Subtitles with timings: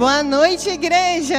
[0.00, 1.36] Boa noite, igreja!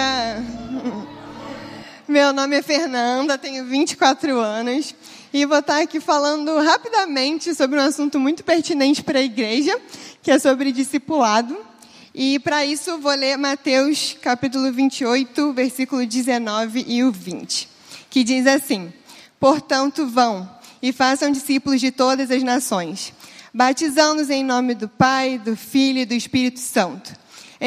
[2.08, 4.94] Meu nome é Fernanda, tenho 24 anos
[5.34, 9.76] e vou estar aqui falando rapidamente sobre um assunto muito pertinente para a igreja,
[10.22, 11.58] que é sobre discipulado.
[12.14, 17.68] E para isso vou ler Mateus capítulo 28, versículo 19 e o 20,
[18.12, 18.94] que diz assim:
[19.40, 20.48] Portanto, vão
[20.84, 23.12] e façam discípulos de todas as nações,
[23.52, 27.20] batizando-os em nome do Pai, do Filho e do Espírito Santo,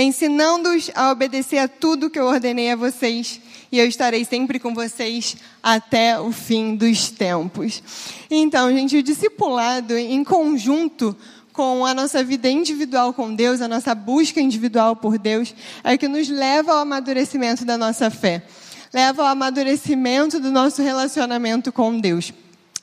[0.03, 3.41] ensinando-os a obedecer a tudo que eu ordenei a vocês,
[3.71, 7.83] e eu estarei sempre com vocês até o fim dos tempos.
[8.31, 11.17] Então, gente, o discipulado em conjunto
[11.53, 16.09] com a nossa vida individual com Deus, a nossa busca individual por Deus, é que
[16.09, 18.43] nos leva ao amadurecimento da nossa fé,
[18.93, 22.33] leva ao amadurecimento do nosso relacionamento com Deus.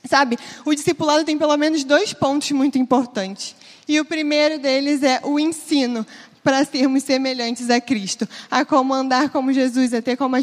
[0.05, 3.55] Sabe, o discipulado tem pelo menos dois pontos muito importantes.
[3.87, 6.05] E o primeiro deles é o ensino
[6.43, 10.35] para sermos semelhantes a Cristo, a como andar como Jesus, a ter como,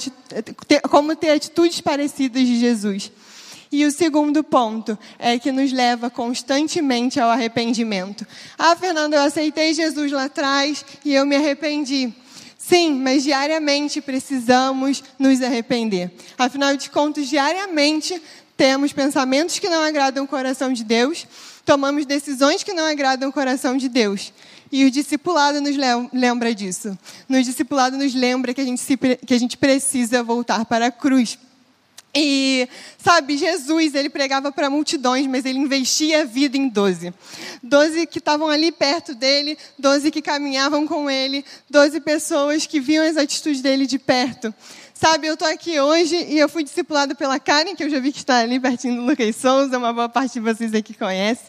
[0.67, 3.11] ter, como ter atitudes parecidas de Jesus.
[3.71, 8.27] E o segundo ponto é que nos leva constantemente ao arrependimento.
[8.59, 12.13] Ah, Fernanda, eu aceitei Jesus lá atrás e eu me arrependi.
[12.57, 16.11] Sim, mas diariamente precisamos nos arrepender.
[16.37, 18.21] Afinal de contas, diariamente
[18.57, 21.27] temos pensamentos que não agradam o coração de Deus,
[21.65, 24.33] tomamos decisões que não agradam o coração de Deus.
[24.71, 25.77] E o discipulado nos
[26.13, 26.97] lembra disso.
[27.29, 30.91] No discipulado nos lembra que a gente, se, que a gente precisa voltar para a
[30.91, 31.39] cruz.
[32.15, 37.13] E, sabe, Jesus, ele pregava para multidões, mas ele investia a vida em doze.
[37.63, 43.07] Doze que estavam ali perto dele, doze que caminhavam com ele, doze pessoas que viam
[43.07, 44.53] as atitudes dele de perto.
[44.95, 48.11] Sabe, eu estou aqui hoje e eu fui discipulado pela Karen, que eu já vi
[48.11, 51.45] que está ali pertinho do Lucas Souza, uma boa parte de vocês aqui conhece.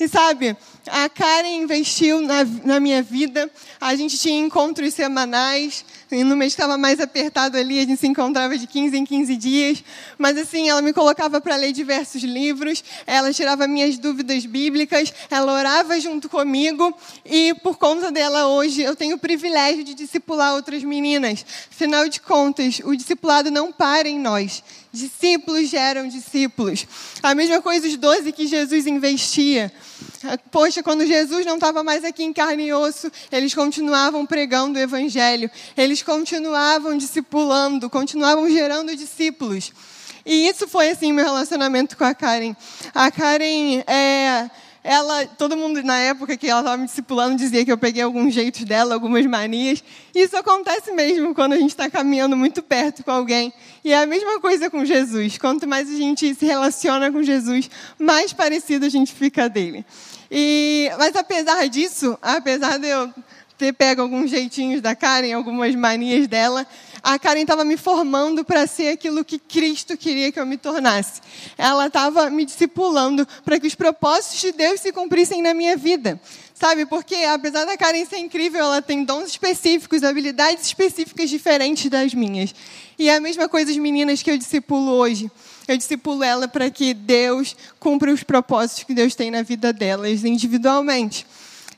[0.00, 0.56] E sabe,
[0.88, 6.52] a Karen investiu na, na minha vida, a gente tinha encontros semanais, e no mês
[6.52, 9.84] estava mais apertado ali, a gente se encontrava de 15 em 15 dias.
[10.16, 15.52] Mas assim, ela me colocava para ler diversos livros, ela tirava minhas dúvidas bíblicas, ela
[15.52, 16.96] orava junto comigo.
[17.24, 21.44] E por conta dela, hoje, eu tenho o privilégio de discipular outras meninas.
[21.70, 24.62] Afinal de contas, o discipulado não para em nós.
[24.96, 26.86] Discípulos geram discípulos.
[27.22, 29.70] A mesma coisa os doze que Jesus investia.
[30.50, 34.82] Poxa, quando Jesus não estava mais aqui em carne e osso, eles continuavam pregando o
[34.82, 39.70] Evangelho, eles continuavam discipulando, continuavam gerando discípulos.
[40.24, 42.56] E isso foi assim meu relacionamento com a Karen.
[42.94, 44.50] A Karen é,
[44.86, 48.32] ela, todo mundo na época que ela estava me discipulando dizia que eu peguei alguns
[48.32, 49.82] jeitos dela, algumas manias.
[50.14, 53.52] Isso acontece mesmo quando a gente está caminhando muito perto com alguém.
[53.84, 55.38] E é a mesma coisa com Jesus.
[55.38, 59.84] Quanto mais a gente se relaciona com Jesus, mais parecido a gente fica dele.
[60.30, 63.12] E, mas apesar disso, apesar de eu
[63.58, 66.66] ter pego alguns jeitinhos da Karen, algumas manias dela,
[67.02, 71.20] a Karen estava me formando para ser aquilo que Cristo queria que eu me tornasse.
[71.56, 76.20] Ela estava me discipulando para que os propósitos de Deus se cumprissem na minha vida.
[76.54, 82.14] Sabe, porque apesar da Karen ser incrível, ela tem dons específicos, habilidades específicas diferentes das
[82.14, 82.54] minhas.
[82.98, 85.30] E é a mesma coisa as meninas que eu discipulo hoje.
[85.68, 90.24] Eu discipulo ela para que Deus cumpra os propósitos que Deus tem na vida delas
[90.24, 91.26] individualmente.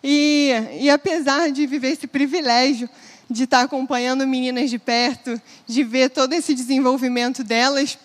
[0.03, 2.89] E, e apesar de viver esse privilégio
[3.31, 7.99] de estar acompanhando meninas de perto, de ver todo esse desenvolvimento delas,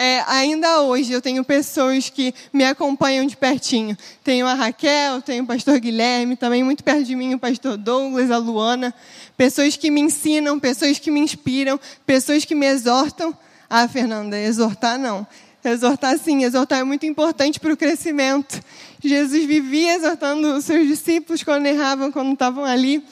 [0.00, 3.98] é, ainda hoje eu tenho pessoas que me acompanham de pertinho.
[4.22, 8.30] Tenho a Raquel, tenho o pastor Guilherme, também muito perto de mim o pastor Douglas,
[8.30, 8.94] a Luana.
[9.36, 13.36] Pessoas que me ensinam, pessoas que me inspiram, pessoas que me exortam.
[13.68, 15.26] Ah, Fernanda, exortar não.
[15.64, 18.62] Exortar sim, exortar é muito importante para o crescimento.
[19.02, 23.04] Jesus vivia exortando os seus discípulos quando erravam, quando estavam ali.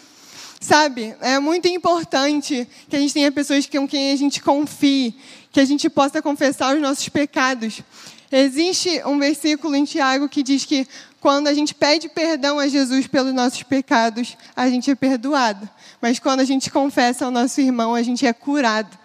[0.61, 5.15] Sabe, é muito importante que a gente tenha pessoas com quem a gente confie,
[5.53, 7.83] que a gente possa confessar os nossos pecados.
[8.31, 10.87] Existe um versículo em Tiago que diz que
[11.21, 15.69] quando a gente pede perdão a Jesus pelos nossos pecados, a gente é perdoado.
[16.01, 18.97] Mas quando a gente confessa ao nosso irmão, a gente é curado.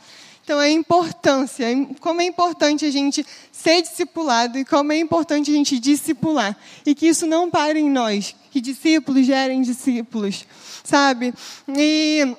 [0.43, 1.65] Então, a importância,
[1.99, 6.57] como é importante a gente ser discipulado e como é importante a gente discipular.
[6.85, 10.45] E que isso não pare em nós, que discípulos gerem discípulos,
[10.83, 11.33] sabe?
[11.69, 12.35] E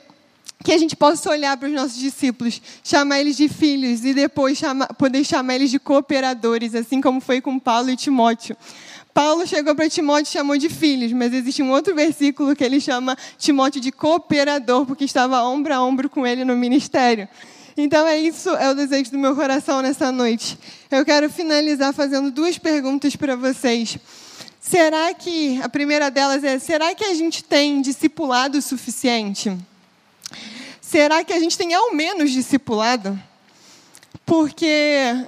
[0.62, 4.60] que a gente possa olhar para os nossos discípulos, chamar eles de filhos e depois
[4.96, 8.56] poder chamar eles de cooperadores, assim como foi com Paulo e Timóteo.
[9.12, 12.81] Paulo chegou para Timóteo e chamou de filhos, mas existe um outro versículo que ele
[12.81, 17.28] chama Timóteo de cooperador, porque estava ombro a ombro com ele no ministério.
[17.76, 20.58] Então é isso, é o desejo do meu coração nessa noite.
[20.90, 23.98] Eu quero finalizar fazendo duas perguntas para vocês.
[24.60, 29.56] Será que, a primeira delas é, será que a gente tem discipulado o suficiente?
[30.92, 33.19] será que a gente tem ao menos discipulado?
[34.26, 35.26] Porque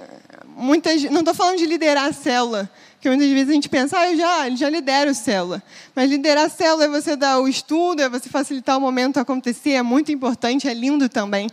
[0.55, 2.69] muitas, não estou falando de liderar a célula,
[3.05, 5.61] porque muitas vezes a gente pensa, ah, eu já, já lidero célula.
[5.93, 9.83] Mas liderar célula é você dar o estudo, é você facilitar o momento acontecer, é
[9.83, 11.47] muito importante, é lindo também.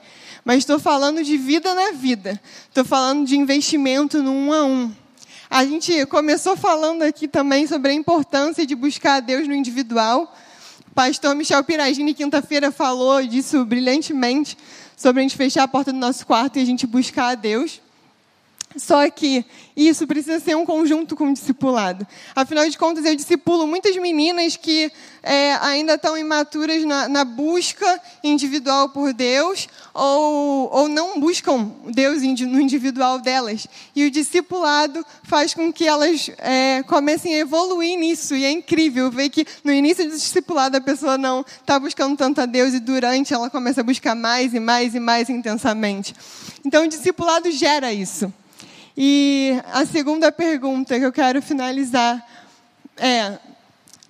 [0.46, 2.40] Mas estou falando de vida na vida.
[2.70, 4.90] Estou falando de investimento no um a um.
[5.50, 10.34] A gente começou falando aqui também sobre a importância de buscar a Deus no individual.
[10.90, 14.56] O pastor Michel Piragini, quinta-feira, falou disso brilhantemente,
[14.96, 17.78] sobre a gente fechar a porta do nosso quarto e a gente buscar a Deus.
[18.76, 19.44] Só que
[19.76, 22.06] isso precisa ser um conjunto com o discipulado.
[22.34, 24.90] Afinal de contas, eu discipulo muitas meninas que
[25.22, 32.22] é, ainda estão imaturas na, na, busca individual por Deus ou, ou não buscam Deus
[32.22, 33.66] no individual delas.
[33.94, 38.34] E o discipulado faz com que elas é, comecem a evoluir nisso.
[38.34, 42.40] E é incrível ver que no início do discipulado a pessoa não está buscando tanto
[42.40, 46.14] a Deus e durante ela começa a buscar mais e mais e mais intensamente.
[46.64, 48.32] Então, o discipulado gera isso.
[48.96, 52.26] E a segunda pergunta que eu quero finalizar
[52.96, 53.38] é: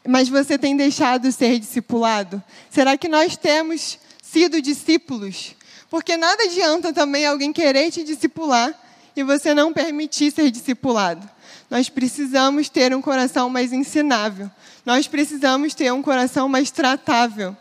[0.06, 2.42] mas você tem deixado ser discipulado?
[2.70, 5.54] Será que nós temos sido discípulos?
[5.88, 8.74] Porque nada adianta também alguém querer te discipular
[9.14, 11.28] e você não permitir ser discipulado.
[11.70, 14.50] Nós precisamos ter um coração mais ensinável.
[14.84, 17.56] Nós precisamos ter um coração mais tratável.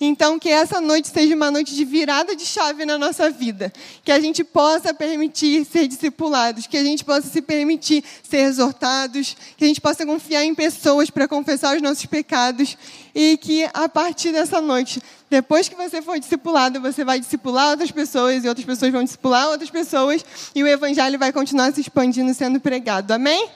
[0.00, 3.72] Então, que essa noite seja uma noite de virada de chave na nossa vida.
[4.04, 9.36] Que a gente possa permitir ser discipulados, que a gente possa se permitir ser exortados,
[9.56, 12.76] que a gente possa confiar em pessoas para confessar os nossos pecados.
[13.14, 15.00] E que a partir dessa noite,
[15.30, 19.48] depois que você for discipulado, você vai discipular outras pessoas e outras pessoas vão discipular
[19.48, 20.24] outras pessoas
[20.54, 23.12] e o evangelho vai continuar se expandindo sendo pregado.
[23.12, 23.48] Amém?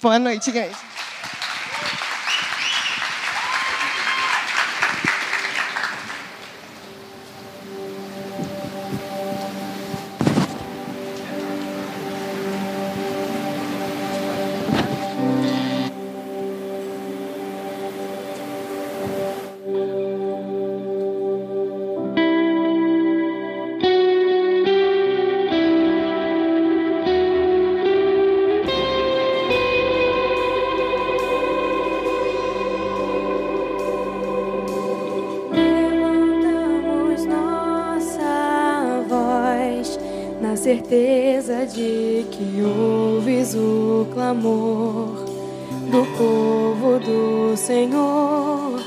[0.00, 0.97] Boa noite, igreja.
[40.88, 45.26] Certeza de que ouves o clamor
[45.90, 48.80] do povo do Senhor.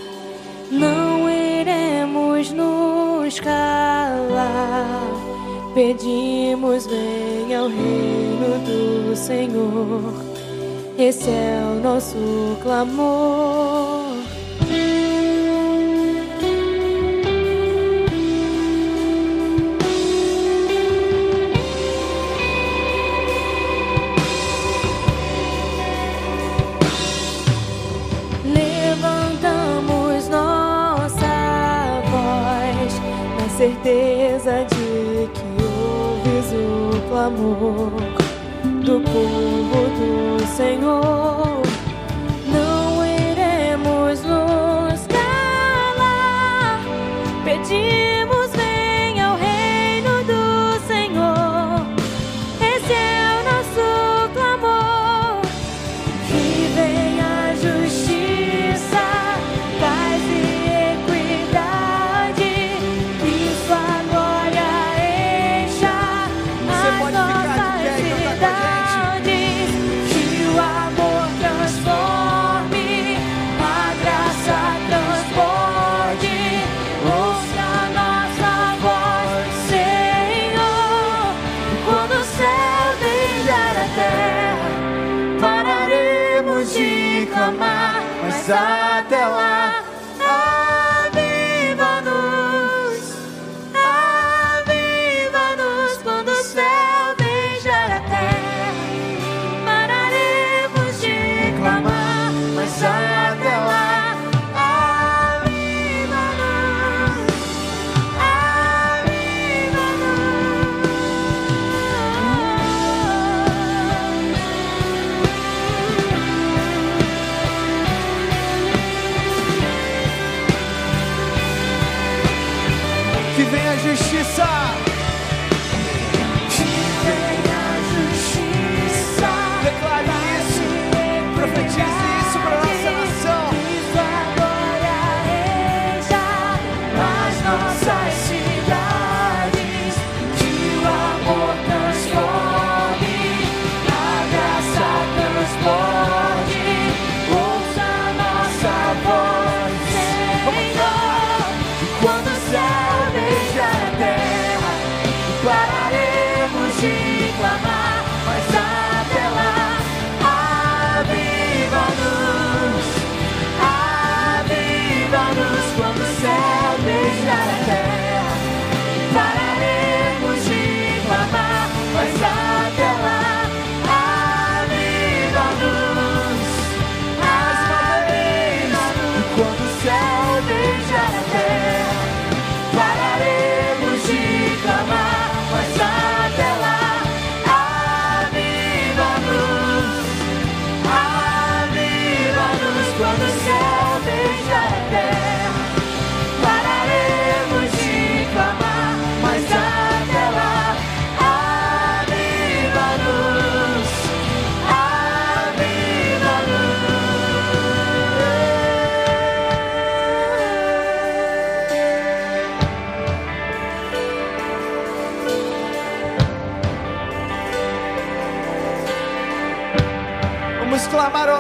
[0.72, 5.00] Não iremos nos calar.
[5.76, 10.14] Pedimos, venha ao reino do Senhor.
[10.98, 12.18] Esse é o nosso
[12.64, 13.81] clamor.
[33.62, 37.92] Certeza de que ouves o clamor
[38.84, 41.71] do povo do Senhor.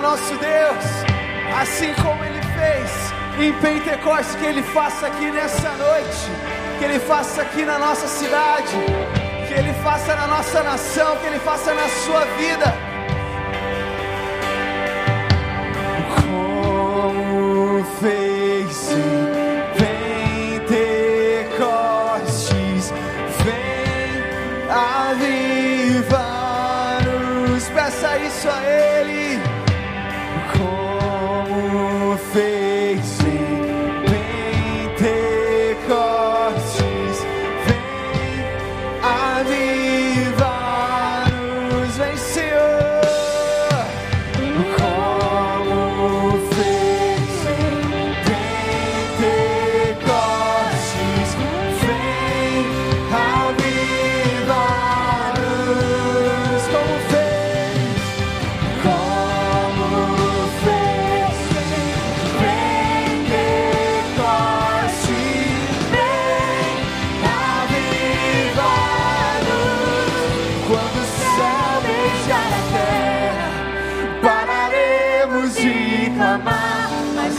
[0.02, 0.86] Nosso Deus,
[1.62, 6.30] assim como Ele fez em Pentecostes, que Ele faça aqui nessa noite,
[6.78, 8.74] que Ele faça aqui na nossa cidade,
[9.48, 12.91] que Ele faça na nossa nação, que Ele faça na sua vida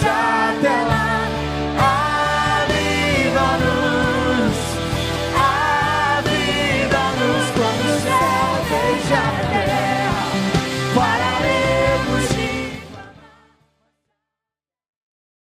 [0.03, 0.32] shine.